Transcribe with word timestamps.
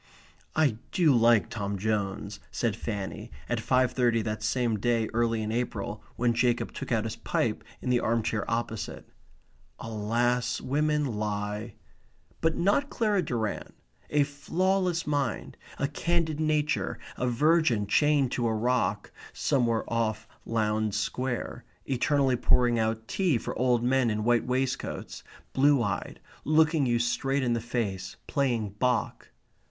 "I 0.55 0.77
do 0.91 1.15
like 1.15 1.47
Tom 1.47 1.77
Jones," 1.77 2.39
said 2.49 2.75
Fanny, 2.75 3.29
at 3.47 3.59
five 3.59 3.91
thirty 3.91 4.23
that 4.23 4.41
same 4.41 4.79
day 4.79 5.07
early 5.13 5.43
in 5.43 5.51
April 5.51 6.03
when 6.15 6.33
Jacob 6.33 6.73
took 6.73 6.91
out 6.91 7.03
his 7.03 7.17
pipe 7.17 7.63
in 7.83 7.91
the 7.91 7.99
arm 7.99 8.23
chair 8.23 8.43
opposite. 8.49 9.07
Alas, 9.77 10.59
women 10.59 11.05
lie! 11.05 11.75
But 12.41 12.55
not 12.57 12.89
Clara 12.89 13.21
Durrant. 13.21 13.75
A 14.09 14.23
flawless 14.23 15.05
mind; 15.05 15.55
a 15.77 15.87
candid 15.87 16.39
nature; 16.39 16.97
a 17.15 17.27
virgin 17.27 17.85
chained 17.85 18.31
to 18.31 18.47
a 18.47 18.53
rock 18.55 19.11
(somewhere 19.33 19.83
off 19.87 20.27
Lowndes 20.45 20.97
Square) 20.97 21.63
eternally 21.85 22.37
pouring 22.37 22.79
out 22.79 23.07
tea 23.07 23.37
for 23.37 23.55
old 23.55 23.83
men 23.83 24.09
in 24.09 24.23
white 24.23 24.47
waistcoats, 24.47 25.23
blue 25.53 25.83
eyed, 25.83 26.19
looking 26.43 26.87
you 26.87 26.97
straight 26.97 27.43
in 27.43 27.53
the 27.53 27.61
face, 27.61 28.15
playing 28.25 28.71
Bach. 28.79 29.29